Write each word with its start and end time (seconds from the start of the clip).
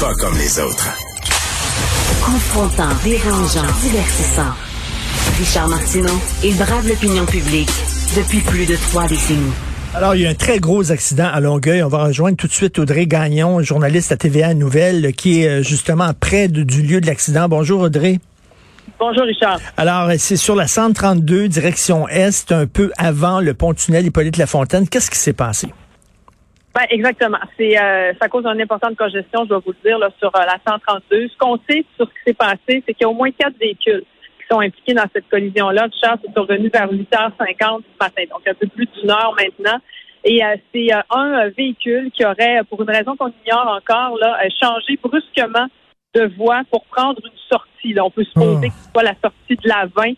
Pas 0.00 0.14
comme 0.14 0.36
les 0.38 0.58
autres. 0.58 0.88
Confrontant, 2.24 2.88
dérangeant, 3.04 3.66
divertissant. 3.82 4.52
Richard 5.38 5.68
Martineau, 5.68 6.18
il 6.42 6.56
brave 6.56 6.88
l'opinion 6.88 7.26
publique 7.26 7.70
depuis 8.16 8.40
plus 8.40 8.66
de 8.66 8.76
trois 8.76 9.06
décennies. 9.06 9.52
Alors, 9.94 10.14
il 10.14 10.22
y 10.22 10.26
a 10.26 10.30
un 10.30 10.34
très 10.34 10.58
gros 10.58 10.90
accident 10.92 11.28
à 11.32 11.40
Longueuil. 11.40 11.82
On 11.82 11.88
va 11.88 12.04
rejoindre 12.04 12.36
tout 12.36 12.46
de 12.46 12.52
suite 12.52 12.78
Audrey 12.78 13.06
Gagnon, 13.06 13.62
journaliste 13.62 14.12
à 14.12 14.16
TVA 14.16 14.54
Nouvelle, 14.54 15.12
qui 15.14 15.42
est 15.42 15.48
euh, 15.48 15.62
justement 15.62 16.12
près 16.18 16.48
de- 16.48 16.62
du 16.62 16.82
lieu 16.82 17.00
de 17.00 17.06
l'accident. 17.06 17.48
Bonjour 17.48 17.80
Audrey. 17.82 18.20
Bonjour 18.98 19.24
Richard. 19.24 19.58
Alors, 19.76 20.10
c'est 20.18 20.36
sur 20.36 20.54
la 20.54 20.66
132, 20.68 21.48
direction 21.48 22.08
Est, 22.08 22.52
un 22.52 22.66
peu 22.66 22.92
avant 22.98 23.40
le 23.40 23.54
pont-tunnel 23.54 24.06
Hippolyte-Lafontaine. 24.06 24.88
Qu'est-ce 24.88 25.10
qui 25.10 25.18
s'est 25.18 25.32
passé? 25.32 25.68
Ben, 26.74 26.86
exactement. 26.90 27.38
C'est 27.56 27.78
euh, 27.80 28.12
ça 28.20 28.28
cause 28.28 28.46
une 28.46 28.60
importante 28.60 28.96
congestion, 28.96 29.44
je 29.44 29.48
dois 29.48 29.58
vous 29.58 29.72
le 29.72 29.88
dire, 29.88 29.98
là, 29.98 30.08
sur 30.18 30.34
euh, 30.36 30.44
la 30.44 30.56
132. 30.66 31.28
Ce 31.28 31.36
qu'on 31.36 31.58
sait 31.68 31.84
sur 31.96 32.06
ce 32.06 32.12
qui 32.12 32.20
s'est 32.26 32.34
passé, 32.34 32.82
c'est 32.86 32.94
qu'il 32.94 33.02
y 33.02 33.04
a 33.04 33.08
au 33.08 33.14
moins 33.14 33.30
quatre 33.32 33.58
véhicules 33.58 34.04
qui 34.38 34.46
sont 34.48 34.60
impliqués 34.60 34.94
dans 34.94 35.06
cette 35.12 35.28
collision-là. 35.28 35.88
Richard, 35.92 36.18
c'est 36.24 36.32
survenu 36.32 36.70
vers 36.72 36.90
8h50 36.90 37.82
ce 37.82 37.98
matin, 38.04 38.22
donc 38.30 38.46
un 38.46 38.54
peu 38.54 38.68
plus 38.68 38.86
d'une 39.00 39.10
heure 39.10 39.34
maintenant. 39.36 39.78
Et 40.24 40.44
euh, 40.44 40.56
c'est 40.72 40.92
euh, 40.92 41.00
un 41.10 41.46
euh, 41.46 41.50
véhicule 41.56 42.10
qui 42.12 42.24
aurait, 42.24 42.60
pour 42.68 42.82
une 42.82 42.90
raison 42.90 43.16
qu'on 43.16 43.32
ignore 43.44 43.80
encore, 43.80 44.18
là, 44.18 44.38
changé 44.60 44.98
brusquement 45.02 45.66
de 46.14 46.30
voie 46.36 46.62
pour 46.70 46.84
prendre 46.86 47.20
une 47.24 47.38
sortie. 47.48 47.94
Là. 47.94 48.04
On 48.04 48.10
peut 48.10 48.24
supposer 48.24 48.68
Oh. 48.68 48.68
que 48.68 48.84
ce 48.84 48.90
soit 48.92 49.02
la 49.02 49.14
sortie 49.22 49.56
de 49.56 49.68
la 49.68 49.86
20 49.86 50.12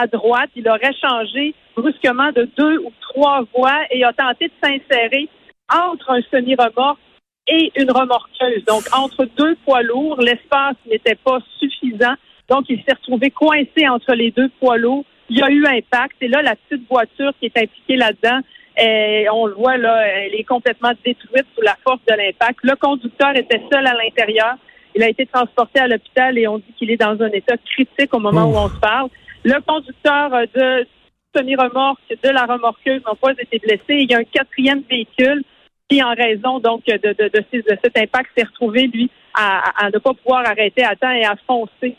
à 0.00 0.06
droite. 0.06 0.50
Il 0.54 0.68
aurait 0.68 0.94
changé 1.00 1.54
brusquement 1.76 2.30
de 2.32 2.48
deux 2.56 2.78
ou 2.78 2.92
trois 3.00 3.42
voies 3.54 3.80
et 3.90 4.04
a 4.04 4.12
tenté 4.12 4.46
de 4.46 4.52
s'insérer 4.62 5.28
entre 5.72 6.10
un 6.10 6.20
semi-remorque 6.30 6.98
et 7.46 7.72
une 7.76 7.90
remorqueuse. 7.90 8.64
Donc, 8.66 8.84
entre 8.92 9.26
deux 9.36 9.56
poids 9.64 9.82
lourds, 9.82 10.20
l'espace 10.20 10.76
n'était 10.90 11.14
pas 11.14 11.38
suffisant. 11.58 12.14
Donc, 12.48 12.66
il 12.68 12.82
s'est 12.84 12.94
retrouvé 12.94 13.30
coincé 13.30 13.88
entre 13.88 14.14
les 14.14 14.30
deux 14.30 14.50
poids 14.60 14.76
lourds. 14.76 15.04
Il 15.30 15.38
y 15.38 15.42
a 15.42 15.50
eu 15.50 15.66
impact. 15.66 16.16
Et 16.20 16.28
là, 16.28 16.42
la 16.42 16.56
petite 16.56 16.86
voiture 16.88 17.32
qui 17.38 17.46
est 17.46 17.58
impliquée 17.58 17.96
là-dedans, 17.96 18.40
on 19.32 19.46
le 19.46 19.54
voit 19.54 19.76
là, 19.76 20.06
elle 20.06 20.34
est 20.34 20.44
complètement 20.44 20.92
détruite 21.04 21.46
sous 21.54 21.62
la 21.62 21.76
force 21.84 22.00
de 22.08 22.14
l'impact. 22.14 22.60
Le 22.62 22.76
conducteur 22.76 23.36
était 23.36 23.62
seul 23.70 23.86
à 23.86 23.94
l'intérieur. 23.94 24.56
Il 24.94 25.02
a 25.02 25.08
été 25.08 25.26
transporté 25.26 25.80
à 25.80 25.88
l'hôpital 25.88 26.38
et 26.38 26.48
on 26.48 26.58
dit 26.58 26.72
qu'il 26.78 26.90
est 26.90 26.96
dans 26.96 27.20
un 27.20 27.30
état 27.30 27.56
critique 27.56 28.12
au 28.14 28.18
moment 28.18 28.46
où 28.46 28.56
on 28.56 28.68
se 28.68 28.80
parle. 28.80 29.08
Le 29.44 29.60
conducteur 29.60 30.34
euh, 30.34 30.46
de 30.54 30.86
semi-remorque, 31.36 32.00
de 32.10 32.28
la 32.30 32.46
remorqueuse 32.46 33.02
n'ont 33.06 33.14
pas 33.14 33.32
été 33.32 33.58
blessés. 33.58 34.02
Il 34.02 34.10
y 34.10 34.14
a 34.14 34.18
un 34.18 34.24
quatrième 34.24 34.82
véhicule 34.88 35.44
qui, 35.88 36.02
en 36.02 36.14
raison 36.14 36.58
donc 36.58 36.84
de, 36.86 36.96
de, 36.96 37.12
de, 37.12 37.60
de 37.60 37.78
cet 37.82 37.98
impact, 37.98 38.30
s'est 38.36 38.44
retrouvé, 38.44 38.86
lui, 38.86 39.10
à, 39.34 39.84
à 39.84 39.90
ne 39.90 39.98
pas 39.98 40.14
pouvoir 40.14 40.46
arrêter 40.46 40.84
à 40.84 40.96
temps 40.96 41.10
et 41.10 41.24
à 41.24 41.36
foncer 41.46 41.96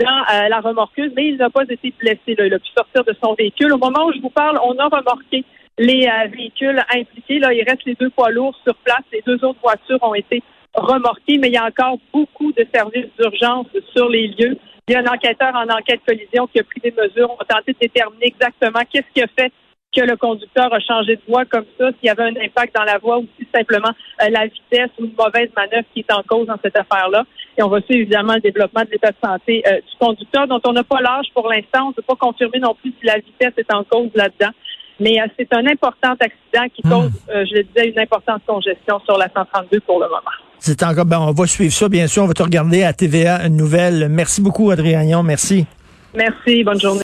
dans 0.00 0.22
euh, 0.32 0.48
la 0.48 0.60
remorqueuse, 0.60 1.12
mais 1.14 1.28
il 1.28 1.36
n'a 1.36 1.50
pas 1.50 1.62
été 1.68 1.92
blessé. 1.98 2.34
Là. 2.36 2.46
Il 2.46 2.54
a 2.54 2.58
pu 2.58 2.70
sortir 2.76 3.04
de 3.04 3.14
son 3.22 3.34
véhicule. 3.34 3.72
Au 3.72 3.78
moment 3.78 4.06
où 4.06 4.12
je 4.12 4.20
vous 4.20 4.30
parle, 4.30 4.58
on 4.64 4.76
a 4.78 4.88
remorqué 4.88 5.44
les 5.78 6.06
euh, 6.06 6.28
véhicules 6.28 6.82
impliqués. 6.92 7.38
Là, 7.38 7.52
il 7.52 7.62
reste 7.62 7.84
les 7.84 7.94
deux 7.94 8.10
poids 8.10 8.30
lourds 8.30 8.58
sur 8.64 8.74
place. 8.76 9.04
Les 9.12 9.22
deux 9.26 9.42
autres 9.44 9.60
voitures 9.62 10.02
ont 10.02 10.14
été 10.14 10.42
remorquées, 10.74 11.38
mais 11.38 11.48
il 11.48 11.54
y 11.54 11.58
a 11.58 11.66
encore 11.66 11.98
beaucoup 12.12 12.52
de 12.52 12.66
services 12.74 13.06
d'urgence 13.18 13.66
sur 13.94 14.08
les 14.08 14.28
lieux. 14.28 14.58
Il 14.88 14.92
y 14.92 14.96
a 14.96 15.00
un 15.00 15.06
enquêteur 15.06 15.54
en 15.54 15.68
enquête 15.68 16.00
collision 16.06 16.46
qui 16.46 16.60
a 16.60 16.64
pris 16.64 16.80
des 16.80 16.92
mesures. 16.92 17.30
On 17.30 17.36
va 17.36 17.44
tenter 17.44 17.72
de 17.72 17.78
déterminer 17.80 18.26
exactement 18.26 18.80
qu'est-ce 18.90 19.12
qui 19.14 19.22
a 19.22 19.26
fait 19.38 19.52
que 19.96 20.02
le 20.02 20.16
conducteur 20.16 20.72
a 20.72 20.80
changé 20.80 21.16
de 21.16 21.22
voie 21.26 21.44
comme 21.46 21.64
ça, 21.78 21.88
s'il 21.92 22.06
y 22.06 22.10
avait 22.10 22.24
un 22.24 22.44
impact 22.44 22.74
dans 22.74 22.84
la 22.84 22.98
voie 22.98 23.18
ou 23.18 23.26
si 23.38 23.46
simplement 23.54 23.92
euh, 24.22 24.28
la 24.30 24.46
vitesse 24.46 24.90
ou 24.98 25.04
une 25.04 25.14
mauvaise 25.18 25.48
manœuvre 25.56 25.86
qui 25.94 26.00
est 26.00 26.12
en 26.12 26.22
cause 26.22 26.46
dans 26.46 26.58
cette 26.62 26.76
affaire-là. 26.76 27.24
Et 27.56 27.62
on 27.62 27.68
va 27.68 27.80
suivre 27.80 28.02
évidemment 28.02 28.34
le 28.34 28.40
développement 28.40 28.82
de 28.82 28.90
l'état 28.90 29.10
de 29.10 29.16
santé 29.24 29.62
euh, 29.66 29.76
du 29.76 29.96
conducteur, 29.98 30.46
dont 30.46 30.60
on 30.66 30.72
n'a 30.72 30.84
pas 30.84 31.00
l'âge 31.00 31.26
pour 31.34 31.48
l'instant. 31.48 31.86
On 31.86 31.88
ne 31.88 31.94
peut 31.94 32.02
pas 32.02 32.16
confirmer 32.16 32.58
non 32.60 32.74
plus 32.74 32.92
si 33.00 33.06
la 33.06 33.16
vitesse 33.16 33.54
est 33.56 33.72
en 33.72 33.82
cause 33.84 34.10
là-dedans. 34.14 34.52
Mais 35.00 35.20
euh, 35.20 35.26
c'est 35.38 35.52
un 35.52 35.66
important 35.66 36.14
accident 36.20 36.66
qui 36.74 36.82
cause, 36.82 37.10
euh, 37.30 37.44
je 37.48 37.56
le 37.56 37.62
disais, 37.64 37.88
une 37.90 37.98
importante 37.98 38.42
congestion 38.46 39.00
sur 39.04 39.16
la 39.18 39.28
132 39.34 39.80
pour 39.80 40.00
le 40.00 40.06
moment. 40.06 40.20
C'est 40.58 40.82
encore, 40.82 41.04
ben, 41.04 41.20
on 41.20 41.32
va 41.32 41.46
suivre 41.46 41.72
ça, 41.72 41.88
bien 41.88 42.06
sûr. 42.06 42.22
On 42.22 42.26
va 42.26 42.34
te 42.34 42.42
regarder 42.42 42.82
à 42.82 42.92
TVA 42.92 43.48
Nouvelle. 43.48 44.08
Merci 44.10 44.40
beaucoup, 44.40 44.74
Gagnon. 44.74 45.22
Merci. 45.22 45.66
Merci, 46.14 46.64
bonne 46.64 46.80
journée. 46.80 46.94